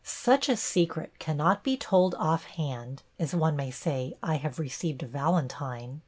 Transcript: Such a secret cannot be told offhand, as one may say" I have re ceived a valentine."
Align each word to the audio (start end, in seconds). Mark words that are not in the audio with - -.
Such 0.03 0.49
a 0.49 0.57
secret 0.57 1.19
cannot 1.19 1.63
be 1.63 1.77
told 1.77 2.15
offhand, 2.15 3.03
as 3.19 3.35
one 3.35 3.55
may 3.55 3.69
say" 3.69 4.17
I 4.33 4.37
have 4.37 4.57
re 4.57 4.67
ceived 4.67 5.03
a 5.03 5.05
valentine." 5.05 5.99